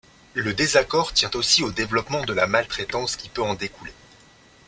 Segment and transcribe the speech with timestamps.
[0.33, 3.93] Le désaccord tient aussi au développement de la maltraitance qui peut en découler.